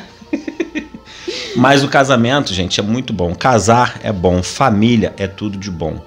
Mas 1.55 1.83
o 1.83 1.87
casamento, 1.87 2.53
gente, 2.55 2.79
é 2.79 2.83
muito 2.83 3.13
bom. 3.13 3.35
Casar 3.35 3.99
é 4.03 4.11
bom, 4.11 4.41
família 4.41 5.13
é 5.15 5.27
tudo 5.27 5.59
de 5.59 5.69
bom, 5.69 6.01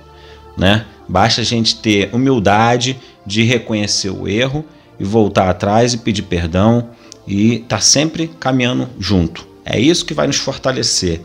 né? 0.59 0.85
Basta 1.09 1.43
a 1.43 1.45
gente 1.45 1.77
ter 1.77 2.11
humildade 2.13 2.99
de 3.25 3.45
reconhecer 3.45 4.11
o 4.11 4.27
erro 4.27 4.65
e 4.99 5.05
voltar 5.05 5.49
atrás 5.49 5.93
e 5.95 5.99
pedir 5.99 6.23
perdão 6.23 6.91
e 7.27 7.61
tá 7.69 7.79
sempre 7.79 8.29
caminhando 8.41 8.89
junto. 8.99 9.47
É 9.65 9.79
isso 9.79 10.05
que 10.05 10.13
vai 10.15 10.27
nos 10.27 10.39
fortalecer, 10.39 11.21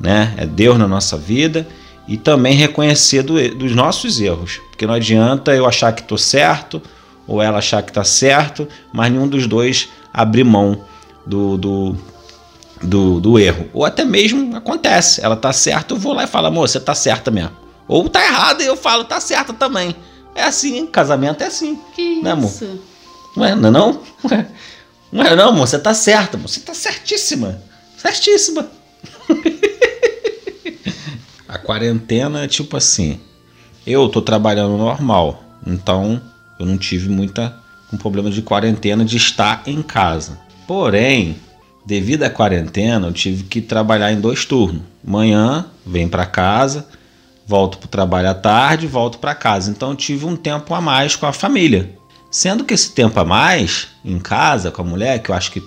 né? 0.00 0.34
É 0.36 0.46
Deus 0.46 0.76
na 0.78 0.88
nossa 0.88 1.16
vida 1.16 1.64
e 2.10 2.16
também 2.18 2.54
reconhecer 2.54 3.22
do- 3.22 3.54
dos 3.54 3.72
nossos 3.74 4.20
erros, 4.20 4.60
porque 4.70 4.84
não 4.86 4.94
adianta 4.94 5.54
eu 5.54 5.64
achar 5.64 5.92
que 5.92 6.02
estou 6.02 6.18
certo 6.18 6.82
ou 7.26 7.40
ela 7.40 7.58
achar 7.58 7.82
que 7.82 7.90
está 7.90 8.02
certo, 8.02 8.66
mas 8.92 9.12
nenhum 9.12 9.28
dos 9.28 9.46
dois 9.46 9.88
abrir 10.12 10.42
mão 10.42 10.82
do, 11.24 11.56
do, 11.56 11.96
do, 12.82 13.20
do 13.20 13.38
erro. 13.38 13.68
Ou 13.72 13.84
até 13.84 14.04
mesmo 14.04 14.56
acontece, 14.56 15.20
ela 15.24 15.36
tá 15.36 15.52
certa, 15.52 15.94
eu 15.94 15.98
vou 15.98 16.12
lá 16.12 16.24
e 16.24 16.26
falo, 16.26 16.48
amor, 16.48 16.68
você 16.68 16.80
tá 16.80 16.94
certa 16.96 17.30
mesmo. 17.30 17.52
Ou 17.86 18.08
tá 18.08 18.20
errada 18.24 18.62
e 18.62 18.66
eu 18.66 18.76
falo, 18.76 19.04
tá 19.04 19.20
certa 19.20 19.52
também. 19.52 19.94
É 20.34 20.42
assim, 20.42 20.86
casamento 20.86 21.42
é 21.42 21.46
assim. 21.46 21.78
Que 21.94 22.20
Né, 22.22 22.32
amor? 22.32 22.50
isso? 22.50 22.80
Não 23.36 23.44
é, 23.44 23.54
não 23.54 23.68
é 23.68 23.70
não? 23.70 24.00
Não 25.12 25.24
é 25.24 25.34
não, 25.34 25.48
amor, 25.48 25.66
você 25.66 25.76
tá 25.76 25.92
certa, 25.92 26.36
amor. 26.36 26.48
Você 26.48 26.60
tá 26.60 26.72
certíssima. 26.72 27.60
Certíssima. 27.96 28.68
Quarentena 31.70 32.42
é 32.42 32.48
tipo 32.48 32.76
assim. 32.76 33.20
Eu 33.86 34.08
tô 34.08 34.20
trabalhando 34.20 34.76
normal, 34.76 35.40
então 35.64 36.20
eu 36.58 36.66
não 36.66 36.76
tive 36.76 37.08
muita 37.08 37.56
um 37.92 37.96
problema 37.96 38.28
de 38.28 38.42
quarentena 38.42 39.04
de 39.04 39.16
estar 39.16 39.62
em 39.64 39.80
casa. 39.80 40.36
Porém, 40.66 41.36
devido 41.86 42.24
à 42.24 42.28
quarentena, 42.28 43.06
eu 43.06 43.12
tive 43.12 43.44
que 43.44 43.60
trabalhar 43.60 44.10
em 44.10 44.20
dois 44.20 44.44
turnos. 44.44 44.82
Manhã, 45.04 45.64
vem 45.86 46.08
para 46.08 46.26
casa, 46.26 46.88
volto 47.46 47.78
para 47.78 47.86
o 47.86 47.88
trabalho 47.88 48.30
à 48.30 48.34
tarde, 48.34 48.88
volto 48.88 49.18
para 49.20 49.32
casa. 49.32 49.70
Então 49.70 49.90
eu 49.90 49.96
tive 49.96 50.26
um 50.26 50.34
tempo 50.34 50.74
a 50.74 50.80
mais 50.80 51.14
com 51.14 51.26
a 51.26 51.32
família. 51.32 51.96
Sendo 52.32 52.64
que 52.64 52.74
esse 52.74 52.90
tempo 52.90 53.20
a 53.20 53.24
mais 53.24 53.86
em 54.04 54.18
casa 54.18 54.72
com 54.72 54.82
a 54.82 54.84
mulher, 54.84 55.22
que 55.22 55.30
eu 55.30 55.36
acho 55.36 55.52
que 55.52 55.62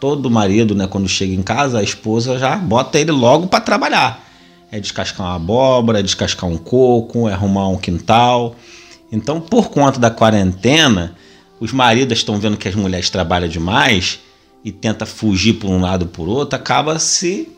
todo 0.00 0.28
marido, 0.28 0.74
né, 0.74 0.88
quando 0.88 1.08
chega 1.08 1.32
em 1.32 1.44
casa, 1.44 1.78
a 1.78 1.82
esposa 1.84 2.40
já 2.40 2.56
bota 2.56 2.98
ele 2.98 3.12
logo 3.12 3.46
para 3.46 3.60
trabalhar. 3.60 4.24
É 4.70 4.80
descascar 4.80 5.26
uma 5.26 5.36
abóbora, 5.36 6.00
é 6.00 6.02
descascar 6.02 6.48
um 6.48 6.56
coco, 6.56 7.28
é 7.28 7.32
arrumar 7.32 7.68
um 7.68 7.76
quintal. 7.76 8.56
Então, 9.12 9.40
por 9.40 9.70
conta 9.70 10.00
da 10.00 10.10
quarentena, 10.10 11.14
os 11.60 11.72
maridos 11.72 12.18
estão 12.18 12.38
vendo 12.38 12.56
que 12.56 12.68
as 12.68 12.74
mulheres 12.74 13.08
trabalham 13.10 13.48
demais 13.48 14.18
e 14.64 14.72
tenta 14.72 15.06
fugir 15.06 15.54
por 15.54 15.70
um 15.70 15.80
lado 15.80 16.06
por 16.06 16.28
outro, 16.28 16.56
acaba 16.56 16.98
se 16.98 17.48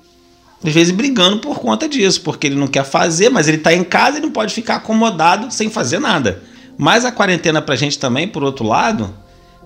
às 0.64 0.72
vezes 0.72 0.92
brigando 0.92 1.38
por 1.38 1.58
conta 1.60 1.88
disso, 1.88 2.20
porque 2.22 2.46
ele 2.46 2.56
não 2.56 2.66
quer 2.66 2.84
fazer, 2.84 3.28
mas 3.28 3.46
ele 3.46 3.58
está 3.58 3.72
em 3.72 3.84
casa 3.84 4.18
e 4.18 4.20
não 4.20 4.30
pode 4.30 4.52
ficar 4.52 4.76
acomodado 4.76 5.52
sem 5.52 5.70
fazer 5.70 5.98
nada. 6.00 6.42
Mas 6.76 7.04
a 7.04 7.12
quarentena 7.12 7.62
pra 7.62 7.76
gente 7.76 7.98
também, 7.98 8.26
por 8.26 8.42
outro 8.42 8.66
lado, 8.66 9.14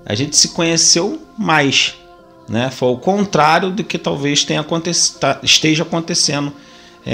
a 0.05 0.15
gente 0.15 0.37
se 0.37 0.49
conheceu 0.49 1.21
mais, 1.39 1.95
né? 2.49 2.71
Foi 2.71 2.91
o 2.91 2.99
contrário 2.99 3.71
do 3.71 3.83
que 3.83 3.99
talvez 3.99 4.45
tenha 4.45 4.61
acontec- 4.61 5.19
tá- 5.19 5.39
esteja 5.43 5.83
acontecendo 5.85 6.53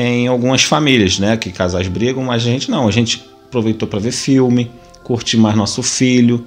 em 0.05 0.27
algumas 0.27 0.63
famílias, 0.63 1.19
né? 1.19 1.37
Que 1.37 1.51
casais 1.51 1.89
brigam, 1.89 2.23
mas 2.23 2.43
a 2.43 2.47
gente 2.47 2.71
não. 2.71 2.87
A 2.87 2.91
gente 2.91 3.25
aproveitou 3.47 3.89
para 3.89 3.99
ver 3.99 4.13
filme, 4.13 4.71
curtir 5.03 5.37
mais 5.37 5.57
nosso 5.57 5.83
filho, 5.83 6.45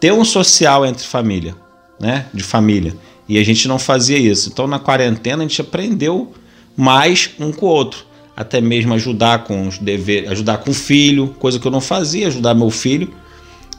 ter 0.00 0.12
um 0.12 0.24
social 0.24 0.84
entre 0.84 1.06
família, 1.06 1.54
né? 2.00 2.26
De 2.34 2.42
família. 2.42 2.94
E 3.28 3.38
a 3.38 3.44
gente 3.44 3.66
não 3.68 3.78
fazia 3.78 4.18
isso. 4.18 4.50
Então 4.52 4.66
na 4.66 4.78
quarentena 4.78 5.42
a 5.42 5.46
gente 5.46 5.60
aprendeu 5.60 6.32
mais 6.76 7.30
um 7.38 7.50
com 7.52 7.66
o 7.66 7.68
outro. 7.68 8.04
Até 8.36 8.60
mesmo 8.60 8.94
ajudar 8.94 9.44
com 9.44 9.68
os 9.68 9.78
deveres, 9.78 10.30
ajudar 10.30 10.58
com 10.58 10.70
o 10.70 10.74
filho, 10.74 11.28
coisa 11.38 11.58
que 11.58 11.66
eu 11.66 11.70
não 11.70 11.80
fazia, 11.82 12.26
ajudar 12.28 12.54
meu 12.54 12.70
filho 12.70 13.12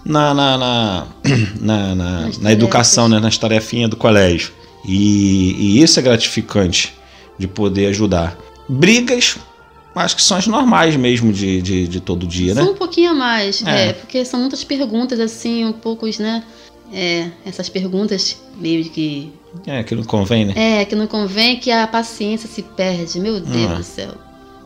na, 0.05 0.33
na, 0.33 0.57
na, 0.57 1.07
na, 1.59 1.95
na- 1.95 2.29
na 2.39 2.51
educação, 2.51 3.07
né? 3.09 3.19
nas 3.19 3.37
tarefinhas 3.37 3.89
do 3.89 3.95
colégio. 3.95 4.51
E, 4.87 5.55
e 5.57 5.81
isso 5.83 5.99
é 5.99 6.03
gratificante 6.03 6.93
de 7.37 7.47
poder 7.47 7.87
ajudar. 7.87 8.37
Brigas, 8.73 9.37
acho 9.95 10.15
que 10.15 10.21
são 10.21 10.37
as 10.37 10.47
normais 10.47 10.95
mesmo 10.95 11.31
de, 11.31 11.61
de, 11.61 11.87
de 11.87 11.99
todo 11.99 12.25
dia, 12.25 12.53
né? 12.53 12.61
um 12.63 12.73
pouquinho 12.73 13.11
a 13.11 13.13
mais, 13.13 13.63
É. 13.65 13.89
é. 13.89 13.93
porque 13.93 14.23
são 14.25 14.39
muitas 14.39 14.63
perguntas, 14.63 15.19
assim, 15.19 15.65
um 15.65 15.71
poucos, 15.73 16.17
né? 16.19 16.43
É, 16.91 17.29
essas 17.45 17.69
perguntas 17.69 18.37
meio 18.57 18.83
que. 18.85 19.31
É, 19.65 19.81
que 19.83 19.95
não 19.95 20.03
convém, 20.03 20.45
né? 20.45 20.53
É, 20.81 20.85
que 20.85 20.95
não 20.95 21.07
convém 21.07 21.59
que 21.59 21.71
a 21.71 21.87
paciência 21.87 22.47
se 22.47 22.61
perde. 22.61 23.19
Meu 23.19 23.39
Deus 23.39 23.71
Ah. 23.71 23.75
do 23.75 23.83
céu. 23.83 24.11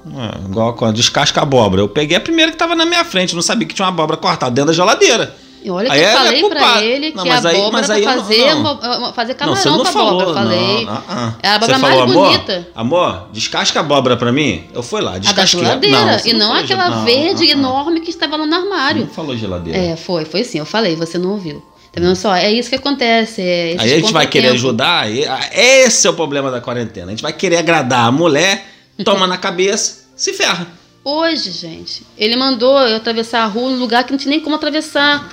É, 0.07 0.45
igual 0.45 0.73
quando 0.73 0.95
descasca 0.95 1.39
a 1.41 1.43
abóbora. 1.43 1.81
Eu 1.81 1.89
peguei 1.89 2.15
a 2.17 2.21
primeira 2.21 2.51
que 2.51 2.55
estava 2.55 2.75
na 2.75 2.85
minha 2.85 3.03
frente, 3.05 3.33
não 3.35 3.41
sabia 3.41 3.67
que 3.67 3.73
tinha 3.73 3.85
uma 3.85 3.91
abóbora 3.93 4.17
cortada 4.17 4.51
dentro 4.51 4.67
da 4.67 4.73
geladeira. 4.73 5.35
E 5.63 5.69
olha 5.71 5.89
que 5.89 5.95
Aí 5.95 6.01
eu 6.03 6.07
é 6.07 6.13
falei 6.13 6.39
pra 6.39 6.49
culpada. 6.49 6.83
ele 6.85 7.11
Não, 7.13 7.23
que 7.23 7.29
mas 7.29 7.45
a 7.45 7.49
aí- 7.49 7.55
abóbora 7.55 7.71
mas 7.77 7.85
pra 7.87 7.95
aí 7.95 8.03
eu 8.03 8.09
não- 8.09 8.17
fazer, 8.17 8.37
não. 8.37 9.13
fazer 9.13 9.35
não, 9.39 9.55
você 9.55 9.63
camarão 9.63 9.71
não 9.71 9.77
com 9.83 9.87
a 9.87 9.91
falou. 9.91 10.21
abóbora. 10.21 10.29
Eu 10.29 10.33
falei. 10.35 10.85
Não, 10.85 10.93
ah, 10.93 11.03
ah. 11.09 11.33
É 11.43 11.47
a 11.49 11.55
abóbora 11.55 11.79
mais 11.79 11.93
falou, 11.95 12.09
amor, 12.11 12.27
bonita. 12.31 12.67
Amor, 12.75 13.27
descasca 13.33 13.79
a 13.79 13.81
abóbora 13.81 14.15
pra 14.17 14.31
mim. 14.31 14.65
Eu 14.73 14.83
fui 14.83 15.01
lá, 15.01 15.11
A 15.11 15.13
da 15.15 15.19
descasquei. 15.19 15.59
geladeira. 15.61 16.21
e 16.25 16.33
não 16.33 16.53
aquela 16.53 16.89
não, 16.89 17.03
verde 17.05 17.43
ah, 17.43 17.51
enorme 17.51 17.99
que 18.01 18.09
estava 18.09 18.37
lá 18.37 18.45
no 18.45 18.55
armário. 18.55 19.01
Não 19.01 19.09
falou 19.09 19.35
geladeira. 19.35 19.77
É, 19.77 19.95
foi, 19.95 20.25
foi 20.25 20.43
sim. 20.43 20.59
Eu 20.59 20.65
falei, 20.65 20.95
você 20.95 21.17
não 21.17 21.31
ouviu. 21.31 21.61
Tá 21.91 21.99
vendo 22.01 22.15
só? 22.15 22.35
É 22.35 22.51
isso 22.51 22.69
que 22.69 22.75
acontece. 22.75 23.41
É 23.41 23.75
Aí 23.79 23.93
a 23.93 23.95
gente 23.99 24.13
vai 24.13 24.27
querer 24.27 24.49
ajudar. 24.49 25.07
Esse 25.51 26.05
é 26.05 26.09
o 26.09 26.13
problema 26.13 26.51
da 26.51 26.61
quarentena. 26.61 27.07
A 27.07 27.09
gente 27.09 27.23
vai 27.23 27.33
querer 27.33 27.57
agradar 27.57 28.05
a 28.07 28.11
mulher, 28.11 28.65
toma 29.03 29.25
na 29.25 29.37
cabeça, 29.37 30.05
se 30.15 30.33
ferra. 30.33 30.67
Hoje, 31.03 31.51
gente, 31.51 32.03
ele 32.17 32.35
mandou 32.35 32.77
eu 32.81 32.97
atravessar 32.97 33.41
a 33.43 33.45
rua 33.45 33.69
num 33.71 33.79
lugar 33.79 34.03
que 34.03 34.11
não 34.11 34.17
tinha 34.19 34.29
nem 34.29 34.39
como 34.41 34.55
atravessar. 34.55 35.27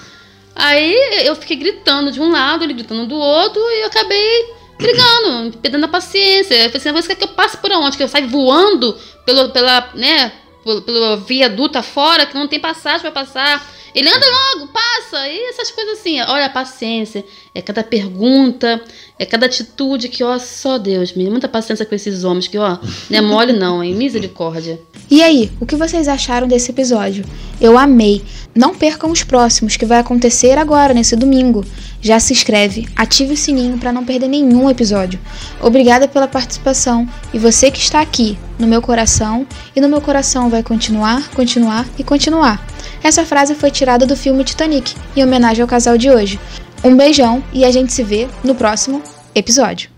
Aí 0.55 1.27
eu 1.27 1.35
fiquei 1.35 1.57
gritando 1.57 2.13
de 2.13 2.21
um 2.21 2.31
lado, 2.31 2.65
ele 2.65 2.75
gritando 2.75 3.07
do 3.07 3.17
outro, 3.17 3.61
e 3.61 3.83
eu 3.83 3.87
acabei 3.87 4.55
brigando, 4.79 5.57
perdendo 5.63 5.85
a 5.85 5.89
paciência. 5.89 6.55
Eu 6.55 6.71
falei 6.71 6.99
assim, 6.99 7.09
quer 7.09 7.15
que 7.17 7.25
eu 7.25 7.29
passe 7.29 7.57
por 7.57 7.73
onde? 7.73 7.97
Que 7.97 8.03
eu 8.03 8.09
saia 8.09 8.27
voando 8.27 8.97
pelo, 9.25 9.51
pela, 9.51 9.91
né, 9.95 10.33
pelo, 10.65 11.17
viaduto 11.19 11.79
afora, 11.79 12.27
que 12.27 12.35
não 12.35 12.49
tem 12.49 12.59
passagem 12.59 13.01
pra 13.01 13.11
passar. 13.11 13.75
Ele 13.95 14.09
anda 14.09 14.27
logo, 14.27 14.73
passa, 14.73 15.29
e 15.29 15.51
essas 15.51 15.71
coisas 15.71 16.01
assim. 16.01 16.21
Olha 16.23 16.47
a 16.47 16.51
paciência, 16.51 17.25
é 17.55 17.63
cada 17.63 17.85
pergunta, 17.85 18.83
é 19.17 19.25
cada 19.25 19.47
atitude 19.47 20.09
que, 20.09 20.25
ó, 20.25 20.37
só 20.39 20.79
Deus, 20.79 21.13
me 21.13 21.31
muita 21.31 21.49
paciência 21.49 21.87
com 21.87 21.95
esses 21.95 22.25
homens, 22.25 22.49
que, 22.49 22.59
ó, 22.59 22.79
não 23.09 23.19
é 23.19 23.21
mole 23.21 23.53
não, 23.53 23.85
hein, 23.85 23.95
misericórdia. 23.95 24.81
E 25.09 25.23
aí, 25.23 25.53
o 25.61 25.67
que 25.67 25.77
vocês 25.77 26.09
acharam 26.09 26.49
desse 26.49 26.71
episódio? 26.71 27.25
Eu 27.61 27.79
amei. 27.79 28.25
Não 28.55 28.75
percam 28.75 29.11
os 29.11 29.23
próximos, 29.23 29.77
que 29.77 29.87
vai 29.87 29.99
acontecer 29.99 30.59
agora, 30.59 30.95
nesse 30.95 31.15
domingo. 31.15 31.65
Já 32.05 32.21
se 32.21 32.35
inscreve, 32.35 32.87
ative 32.95 33.33
o 33.33 33.37
sininho 33.37 33.79
para 33.79 33.91
não 33.91 34.05
perder 34.05 34.29
nenhum 34.29 34.69
episódio. 34.69 35.19
Obrigada 35.59 36.07
pela 36.07 36.29
participação 36.29 37.09
e 37.33 37.39
você 37.39 37.71
que 37.71 37.79
está 37.79 38.03
aqui, 38.03 38.39
no 38.59 38.67
meu 38.67 38.83
coração, 38.83 39.47
e 39.75 39.81
no 39.81 39.89
meu 39.89 40.03
coração 40.03 40.51
vai 40.51 40.63
continuar, 40.63 41.31
continuar 41.31 41.87
e 41.99 42.05
continuar. 42.05 42.63
Essa 43.03 43.25
frase 43.25 43.55
foi 43.55 43.71
tirada 43.71 44.05
do 44.05 44.15
filme 44.15 44.45
Titanic, 44.45 44.95
em 45.17 45.25
homenagem 45.25 45.63
ao 45.63 45.69
casal 45.69 45.97
de 45.97 46.11
hoje. 46.11 46.39
Um 46.85 46.95
beijão 46.95 47.43
e 47.55 47.65
a 47.65 47.71
gente 47.71 47.91
se 47.91 48.03
vê 48.03 48.29
no 48.45 48.55
próximo 48.55 49.03
episódio. 49.35 49.94